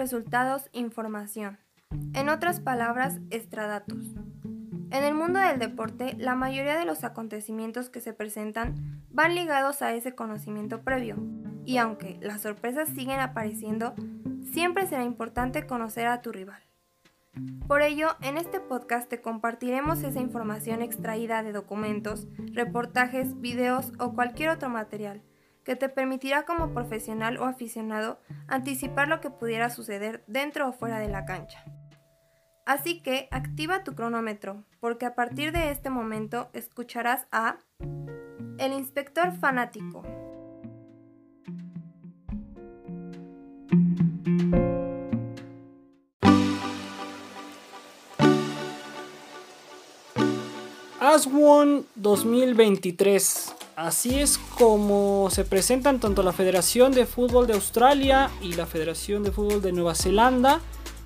[0.00, 1.58] resultados, información.
[2.14, 4.16] En otras palabras, extradatos.
[4.90, 9.82] En el mundo del deporte, la mayoría de los acontecimientos que se presentan van ligados
[9.82, 11.16] a ese conocimiento previo,
[11.66, 13.94] y aunque las sorpresas siguen apareciendo,
[14.50, 16.62] siempre será importante conocer a tu rival.
[17.68, 24.14] Por ello, en este podcast te compartiremos esa información extraída de documentos, reportajes, videos o
[24.14, 25.22] cualquier otro material
[25.64, 30.98] que te permitirá como profesional o aficionado anticipar lo que pudiera suceder dentro o fuera
[30.98, 31.64] de la cancha.
[32.66, 37.58] Así que activa tu cronómetro, porque a partir de este momento escucharás a
[38.58, 40.04] El Inspector Fanático.
[51.00, 53.59] ASWON 2023.
[53.80, 59.22] Así es como se presentan tanto la Federación de Fútbol de Australia y la Federación
[59.22, 60.60] de Fútbol de Nueva Zelanda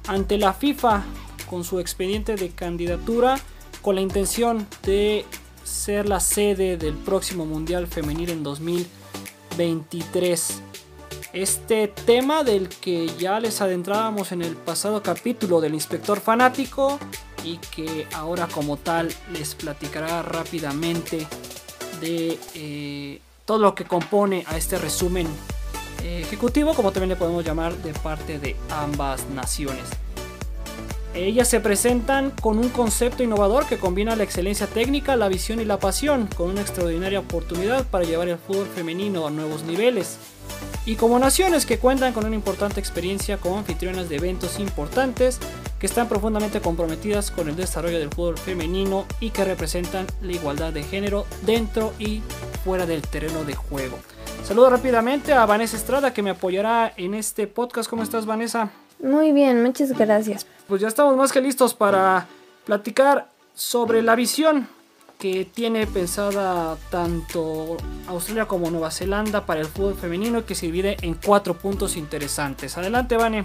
[0.08, 1.04] ante la FIFA
[1.48, 3.38] con su expediente de candidatura
[3.80, 5.24] con la intención de
[5.62, 10.60] ser la sede del próximo Mundial Femenil en 2023.
[11.32, 16.98] Este tema del que ya les adentrábamos en el pasado capítulo del inspector fanático
[17.44, 21.28] y que ahora como tal les platicará rápidamente
[22.00, 25.26] de eh, todo lo que compone a este resumen
[26.02, 29.84] eh, ejecutivo, como también le podemos llamar, de parte de ambas naciones.
[31.14, 35.64] Ellas se presentan con un concepto innovador que combina la excelencia técnica, la visión y
[35.64, 40.18] la pasión, con una extraordinaria oportunidad para llevar el fútbol femenino a nuevos niveles.
[40.86, 45.38] Y como naciones que cuentan con una importante experiencia como anfitrionas de eventos importantes,
[45.84, 50.72] que están profundamente comprometidas con el desarrollo del fútbol femenino y que representan la igualdad
[50.72, 52.22] de género dentro y
[52.64, 53.98] fuera del terreno de juego.
[54.44, 57.90] Saludo rápidamente a Vanessa Estrada que me apoyará en este podcast.
[57.90, 58.70] ¿Cómo estás Vanessa?
[58.98, 60.46] Muy bien, muchas gracias.
[60.68, 62.28] Pues ya estamos más que listos para
[62.64, 64.66] platicar sobre la visión
[65.18, 70.64] que tiene pensada tanto Australia como Nueva Zelanda para el fútbol femenino y que se
[70.64, 72.78] divide en cuatro puntos interesantes.
[72.78, 73.44] Adelante, Vane.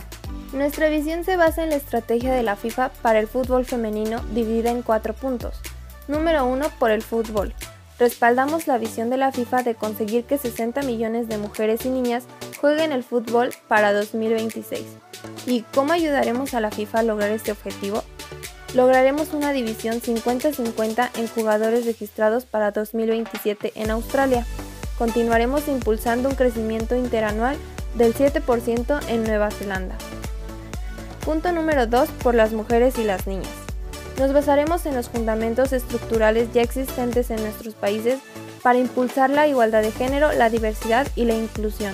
[0.52, 4.72] Nuestra visión se basa en la estrategia de la FIFA para el fútbol femenino dividida
[4.72, 5.62] en cuatro puntos.
[6.08, 7.54] Número uno, por el fútbol.
[8.00, 12.24] Respaldamos la visión de la FIFA de conseguir que 60 millones de mujeres y niñas
[12.60, 14.86] jueguen el fútbol para 2026.
[15.46, 18.02] ¿Y cómo ayudaremos a la FIFA a lograr este objetivo?
[18.74, 24.48] Lograremos una división 50-50 en jugadores registrados para 2027 en Australia.
[24.98, 27.56] Continuaremos impulsando un crecimiento interanual
[27.96, 29.98] del 7% en Nueva Zelanda.
[31.30, 33.54] Punto número 2 por las mujeres y las niñas.
[34.18, 38.18] Nos basaremos en los fundamentos estructurales ya existentes en nuestros países
[38.64, 41.94] para impulsar la igualdad de género, la diversidad y la inclusión.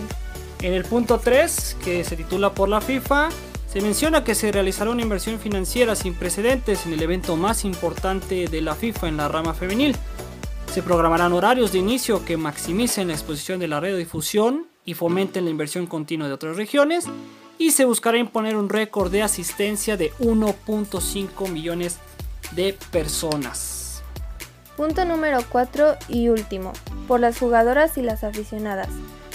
[0.61, 3.27] En el punto 3, que se titula por la FIFA,
[3.67, 8.47] se menciona que se realizará una inversión financiera sin precedentes en el evento más importante
[8.47, 9.97] de la FIFA en la rama femenil.
[10.73, 15.51] Se programarán horarios de inicio que maximicen la exposición de la radiodifusión y fomenten la
[15.51, 17.09] inversión continua de otras regiones
[17.57, 21.97] y se buscará imponer un récord de asistencia de 1.5 millones
[22.51, 24.03] de personas.
[24.77, 26.73] Punto número 4 y último,
[27.07, 28.89] por las jugadoras y las aficionadas.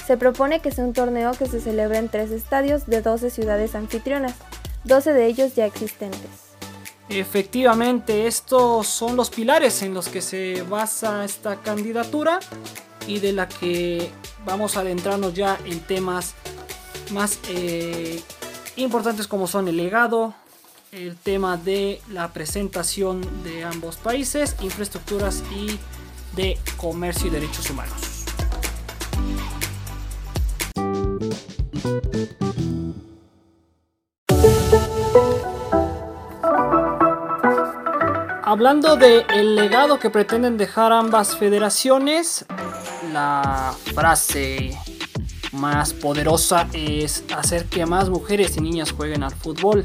[0.07, 3.75] Se propone que sea un torneo que se celebre en tres estadios de 12 ciudades
[3.75, 4.35] anfitrionas,
[4.85, 6.51] 12 de ellos ya existentes.
[7.09, 12.39] Efectivamente, estos son los pilares en los que se basa esta candidatura
[13.07, 14.11] y de la que
[14.45, 16.35] vamos a adentrarnos ya en temas
[17.11, 18.23] más eh,
[18.77, 20.35] importantes como son el legado,
[20.93, 25.79] el tema de la presentación de ambos países, infraestructuras y
[26.35, 28.21] de comercio y derechos humanos.
[38.43, 42.45] Hablando del el legado que pretenden dejar ambas federaciones,
[43.13, 44.77] la frase
[45.53, 49.85] más poderosa es hacer que más mujeres y niñas jueguen al fútbol.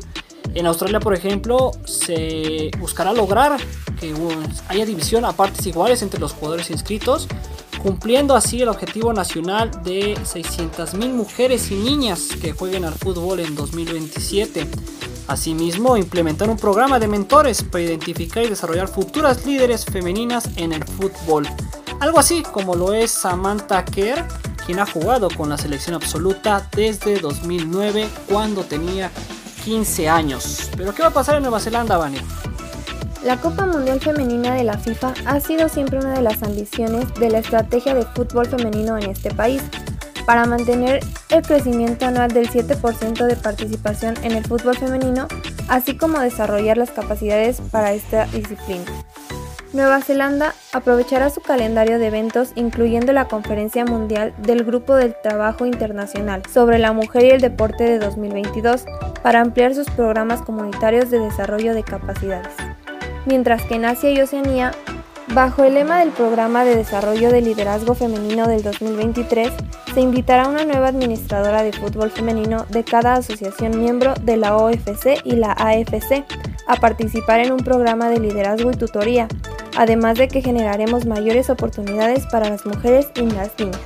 [0.53, 3.59] En Australia, por ejemplo, se buscará lograr
[3.99, 4.13] que
[4.69, 7.27] haya división a partes iguales entre los jugadores inscritos
[7.85, 13.53] cumpliendo así el objetivo nacional de 600.000 mujeres y niñas que jueguen al fútbol en
[13.53, 14.67] 2027.
[15.27, 20.83] Asimismo, implementar un programa de mentores para identificar y desarrollar futuras líderes femeninas en el
[20.83, 21.47] fútbol.
[21.99, 24.25] Algo así como lo es Samantha Kerr,
[24.65, 29.11] quien ha jugado con la selección absoluta desde 2009 cuando tenía
[29.63, 30.69] 15 años.
[30.75, 32.21] Pero ¿qué va a pasar en Nueva Zelanda, Vania?
[33.23, 37.29] La Copa Mundial Femenina de la FIFA ha sido siempre una de las ambiciones de
[37.31, 39.61] la estrategia de fútbol femenino en este país.
[40.25, 45.27] para mantener el crecimiento anual del 7% de participación en el fútbol femenino,
[45.67, 49.04] así como desarrollar las capacidades para esta disciplina.
[49.75, 55.65] Nueva Zelanda aprovechará su calendario de eventos incluyendo la Conferencia Mundial del Grupo del Trabajo
[55.65, 58.85] Internacional sobre la Mujer y el Deporte de 2022
[59.21, 62.53] para ampliar sus programas comunitarios de desarrollo de capacidades.
[63.25, 64.71] Mientras que en Asia y Oceanía,
[65.33, 69.51] bajo el lema del Programa de Desarrollo de Liderazgo Femenino del 2023,
[69.93, 74.55] se invitará a una nueva administradora de fútbol femenino de cada asociación miembro de la
[74.55, 76.23] OFC y la AFC
[76.65, 79.27] a participar en un programa de liderazgo y tutoría
[79.75, 83.79] además de que generaremos mayores oportunidades para las mujeres y las niñas.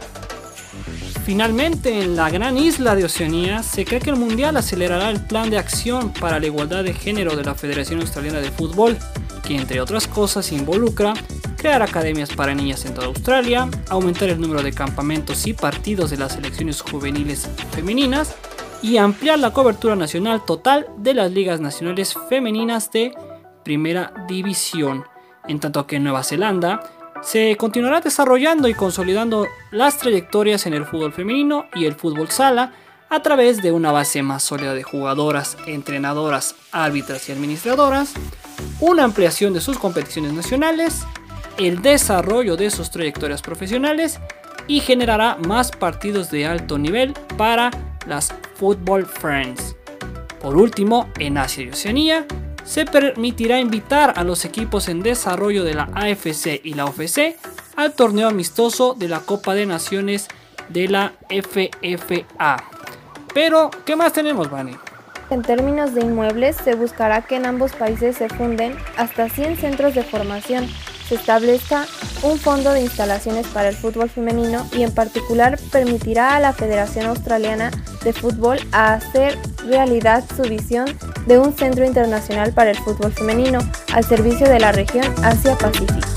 [1.26, 5.50] Finalmente, en la gran isla de Oceanía, se cree que el Mundial acelerará el plan
[5.50, 8.98] de acción para la igualdad de género de la Federación Australiana de Fútbol,
[9.44, 11.14] que entre otras cosas involucra
[11.56, 16.18] crear academias para niñas en toda Australia, aumentar el número de campamentos y partidos de
[16.18, 18.36] las selecciones juveniles femeninas
[18.82, 23.14] y ampliar la cobertura nacional total de las ligas nacionales femeninas de
[23.64, 25.04] Primera División
[25.50, 26.80] en tanto que en Nueva Zelanda
[27.22, 32.72] se continuará desarrollando y consolidando las trayectorias en el fútbol femenino y el fútbol sala
[33.10, 38.14] a través de una base más sólida de jugadoras, entrenadoras, árbitras y administradoras,
[38.80, 41.02] una ampliación de sus competiciones nacionales,
[41.58, 44.20] el desarrollo de sus trayectorias profesionales
[44.68, 47.72] y generará más partidos de alto nivel para
[48.06, 49.76] las Football Friends.
[50.40, 52.26] Por último, en Asia y Oceanía,
[52.70, 57.36] se permitirá invitar a los equipos en desarrollo de la AFC y la OFC
[57.76, 60.28] al torneo amistoso de la Copa de Naciones
[60.70, 62.64] de la FFA.
[63.34, 64.78] Pero, ¿qué más tenemos, Vani?
[65.32, 69.96] En términos de inmuebles, se buscará que en ambos países se funden hasta 100 centros
[69.96, 70.68] de formación
[71.10, 71.88] se establezca
[72.22, 77.08] un fondo de instalaciones para el fútbol femenino y en particular permitirá a la Federación
[77.08, 77.72] Australiana
[78.04, 80.86] de Fútbol hacer realidad su visión
[81.28, 83.60] de un centro internacional para el fútbol femenino
[83.94, 86.08] al servicio de la región Asia-Pacífico.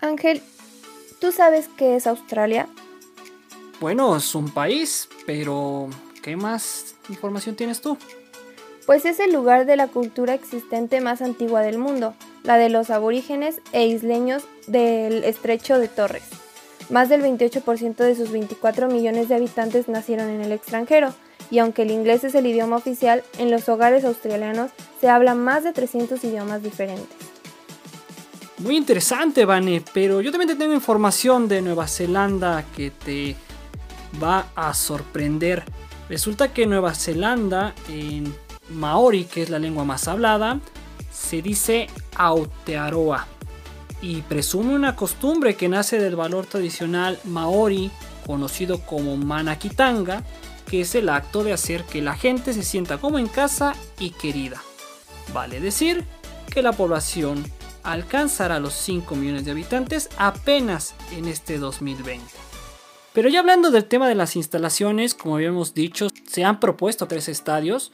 [0.00, 0.42] Ángel,
[1.20, 2.68] ¿Tú sabes qué es Australia?
[3.80, 5.88] Bueno, es un país, pero
[6.22, 7.98] ¿qué más información tienes tú?
[8.88, 12.88] Pues es el lugar de la cultura existente más antigua del mundo, la de los
[12.88, 16.22] aborígenes e isleños del estrecho de Torres.
[16.88, 21.12] Más del 28% de sus 24 millones de habitantes nacieron en el extranjero,
[21.50, 24.70] y aunque el inglés es el idioma oficial, en los hogares australianos
[25.02, 27.14] se hablan más de 300 idiomas diferentes.
[28.56, 33.36] Muy interesante, Vane, pero yo también te tengo información de Nueva Zelanda que te
[34.22, 35.62] va a sorprender.
[36.08, 40.60] Resulta que Nueva Zelanda, en Maori, que es la lengua más hablada,
[41.12, 43.26] se dice Aotearoa
[44.00, 47.90] y presume una costumbre que nace del valor tradicional Maori,
[48.26, 50.22] conocido como Manakitanga,
[50.68, 54.10] que es el acto de hacer que la gente se sienta como en casa y
[54.10, 54.62] querida.
[55.32, 56.04] Vale decir
[56.50, 57.44] que la población
[57.82, 62.24] alcanzará los 5 millones de habitantes apenas en este 2020.
[63.14, 67.28] Pero ya hablando del tema de las instalaciones, como habíamos dicho, se han propuesto tres
[67.28, 67.90] estadios,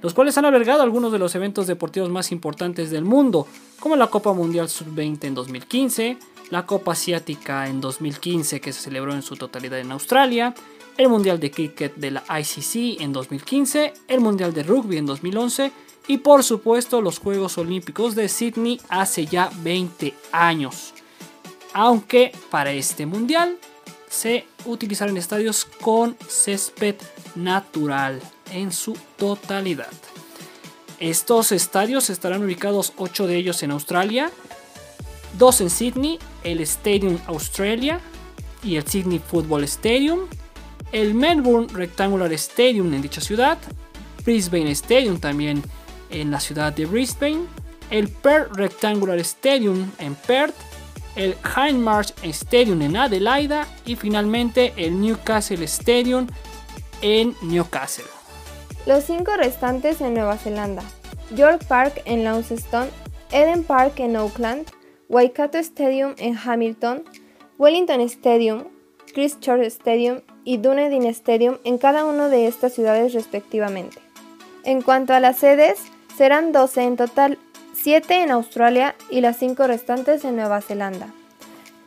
[0.00, 3.46] los cuales han albergado algunos de los eventos deportivos más importantes del mundo,
[3.80, 6.18] como la Copa Mundial Sub-20 en 2015,
[6.50, 10.54] la Copa Asiática en 2015 que se celebró en su totalidad en Australia,
[10.96, 15.72] el Mundial de Cricket de la ICC en 2015, el Mundial de Rugby en 2011
[16.08, 20.94] y por supuesto los Juegos Olímpicos de Sydney hace ya 20 años.
[21.72, 23.58] Aunque para este mundial
[24.08, 26.96] se utilizaron estadios con césped
[27.34, 28.22] natural
[28.52, 29.90] en su totalidad.
[30.98, 34.30] Estos estadios estarán ubicados 8 de ellos en Australia,
[35.38, 38.00] 2 en Sydney, el Stadium Australia
[38.62, 40.20] y el Sydney Football Stadium,
[40.92, 43.58] el Melbourne Rectangular Stadium en dicha ciudad,
[44.24, 45.62] Brisbane Stadium también
[46.10, 47.44] en la ciudad de Brisbane,
[47.90, 50.54] el Perth Rectangular Stadium en Perth,
[51.14, 56.26] el Hindmarsh Stadium en Adelaida y finalmente el Newcastle Stadium
[57.02, 58.15] en Newcastle.
[58.86, 60.82] Los cinco restantes en Nueva Zelanda:
[61.34, 62.88] York Park en Launceston,
[63.32, 64.66] Eden Park en Auckland,
[65.08, 67.04] Waikato Stadium en Hamilton,
[67.58, 68.64] Wellington Stadium,
[69.12, 73.98] Christchurch Stadium y Dunedin Stadium en cada una de estas ciudades respectivamente.
[74.64, 75.78] En cuanto a las sedes,
[76.16, 77.38] Serán 12 en total,
[77.74, 81.08] 7 en Australia y las 5 restantes en Nueva Zelanda.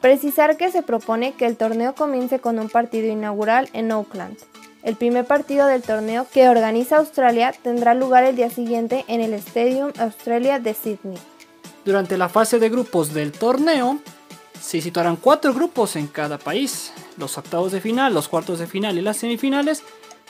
[0.02, 4.38] Precisar que se propone que el torneo comience con un partido inaugural en Auckland.
[4.82, 9.34] El primer partido del torneo que organiza Australia tendrá lugar el día siguiente en el
[9.34, 11.18] Stadium Australia de Sydney.
[11.84, 14.00] Durante la fase de grupos del torneo,
[14.62, 16.94] se situarán cuatro grupos en cada país.
[17.18, 19.84] Los octavos de final, los cuartos de final y las semifinales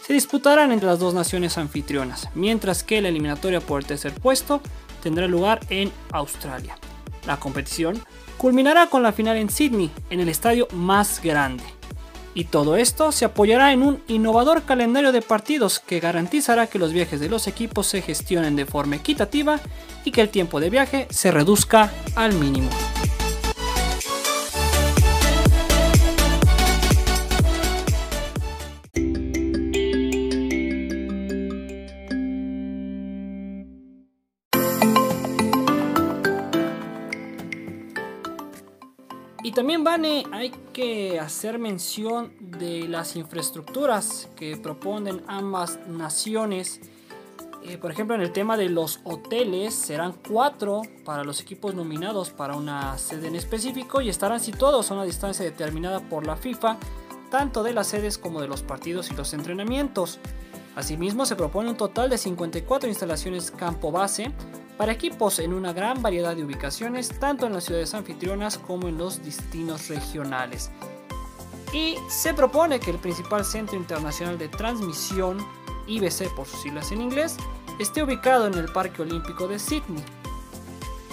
[0.05, 4.61] se disputarán entre las dos naciones anfitrionas, mientras que la eliminatoria por el tercer puesto
[5.03, 6.77] tendrá lugar en Australia.
[7.27, 8.01] La competición
[8.37, 11.78] culminará con la final en Sydney, en el estadio más grande.
[12.33, 16.93] Y todo esto se apoyará en un innovador calendario de partidos que garantizará que los
[16.93, 19.59] viajes de los equipos se gestionen de forma equitativa
[20.05, 22.69] y que el tiempo de viaje se reduzca al mínimo.
[41.19, 46.81] Hacer mención de las infraestructuras que proponen ambas naciones.
[47.63, 52.29] Eh, por ejemplo, en el tema de los hoteles, serán cuatro para los equipos nominados
[52.29, 56.77] para una sede en específico y estarán situados a una distancia determinada por la FIFA,
[57.29, 60.19] tanto de las sedes como de los partidos y los entrenamientos.
[60.75, 64.31] Asimismo, se propone un total de 54 instalaciones campo base
[64.77, 68.97] para equipos en una gran variedad de ubicaciones, tanto en las ciudades anfitrionas como en
[68.97, 70.71] los destinos regionales.
[71.71, 75.37] Y se propone que el principal centro internacional de transmisión,
[75.87, 77.37] IBC por sus siglas en inglés,
[77.79, 80.03] esté ubicado en el Parque Olímpico de Sydney.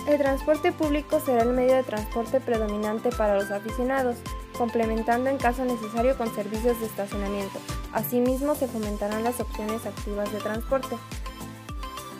[0.08, 4.16] El transporte público será el medio de transporte predominante para los aficionados,
[4.56, 7.58] complementando en caso necesario con servicios de estacionamiento.
[7.92, 10.96] Asimismo, se fomentarán las opciones activas de transporte.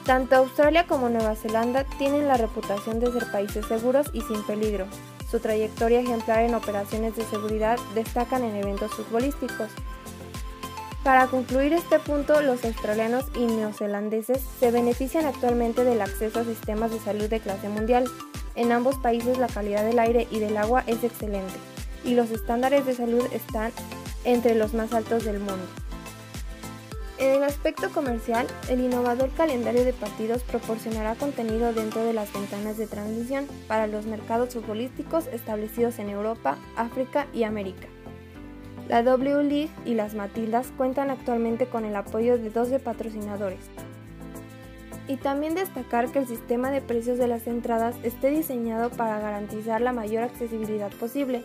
[0.05, 4.87] Tanto Australia como Nueva Zelanda tienen la reputación de ser países seguros y sin peligro.
[5.30, 9.68] Su trayectoria ejemplar en operaciones de seguridad destacan en eventos futbolísticos.
[11.02, 16.90] Para concluir este punto, los australianos y neozelandeses se benefician actualmente del acceso a sistemas
[16.90, 18.09] de salud de clase mundial.
[18.54, 21.54] En ambos países la calidad del aire y del agua es excelente,
[22.04, 23.71] y los estándares de salud están
[24.25, 25.66] entre los más altos del mundo.
[27.18, 32.76] En el aspecto comercial, el innovador calendario de partidos proporcionará contenido dentro de las ventanas
[32.76, 37.87] de transmisión para los mercados futbolísticos establecidos en Europa, África y América.
[38.88, 43.61] La W League y las Matildas cuentan actualmente con el apoyo de 12 patrocinadores.
[45.08, 49.80] Y también destacar que el sistema de precios de las entradas esté diseñado para garantizar
[49.80, 51.44] la mayor accesibilidad posible,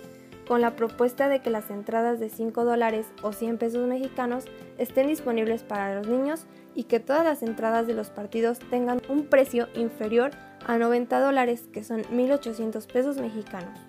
[0.51, 4.43] con la propuesta de que las entradas de 5 dólares o 100 pesos mexicanos
[4.77, 9.27] estén disponibles para los niños y que todas las entradas de los partidos tengan un
[9.27, 10.31] precio inferior
[10.65, 13.79] a 90 dólares, que son 1.800 pesos mexicanos.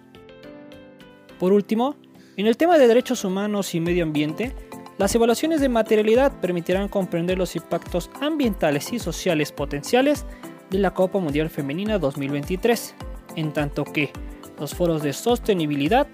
[1.40, 1.96] Por último,
[2.36, 4.54] en el tema de derechos humanos y medio ambiente,
[4.98, 10.24] las evaluaciones de materialidad permitirán comprender los impactos ambientales y sociales potenciales
[10.70, 12.94] de la Copa Mundial Femenina 2023,
[13.34, 14.12] en tanto que
[14.60, 16.06] los foros de sostenibilidad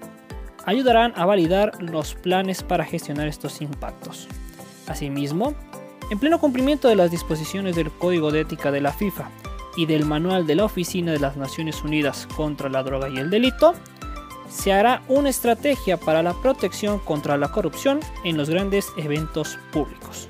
[0.65, 4.27] ayudarán a validar los planes para gestionar estos impactos.
[4.87, 5.53] Asimismo,
[6.09, 9.29] en pleno cumplimiento de las disposiciones del Código de Ética de la FIFA
[9.77, 13.29] y del Manual de la Oficina de las Naciones Unidas contra la Droga y el
[13.29, 13.75] Delito,
[14.49, 20.27] se hará una estrategia para la protección contra la corrupción en los grandes eventos públicos.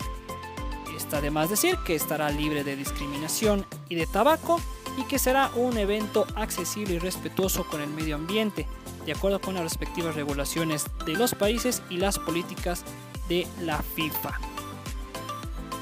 [0.95, 4.59] Está además decir que estará libre de discriminación y de tabaco
[4.97, 8.67] y que será un evento accesible y respetuoso con el medio ambiente,
[9.05, 12.83] de acuerdo con las respectivas regulaciones de los países y las políticas
[13.27, 14.39] de la FIFA.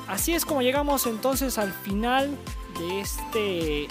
[0.07, 2.37] Así es como llegamos entonces al final
[2.79, 3.87] de este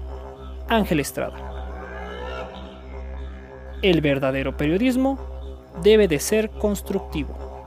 [0.69, 1.35] Ángel Estrada.
[3.81, 5.19] El verdadero periodismo
[5.83, 7.65] debe de ser constructivo.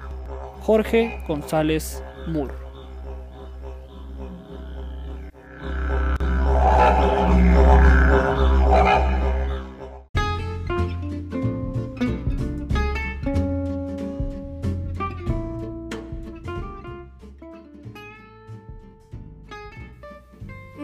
[0.63, 2.64] Jorge González Moore.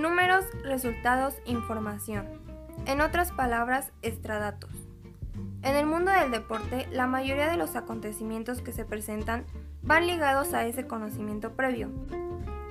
[0.00, 2.26] Números, resultados, información.
[2.87, 4.71] En otras palabras, extradatos.
[5.62, 9.45] En el mundo del deporte, la mayoría de los acontecimientos que se presentan
[9.83, 11.90] van ligados a ese conocimiento previo.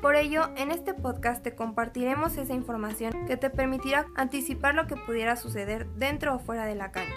[0.02, 4.96] Por ello, en este podcast te compartiremos esa información que te permitirá anticipar lo que
[4.96, 7.14] pudiera suceder dentro o fuera de la cancha.